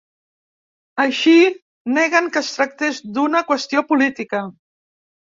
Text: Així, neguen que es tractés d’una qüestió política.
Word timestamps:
Així, 1.01 1.33
neguen 1.97 2.29
que 2.37 2.41
es 2.45 2.49
tractés 2.55 3.01
d’una 3.17 3.43
qüestió 3.51 3.83
política. 3.91 4.41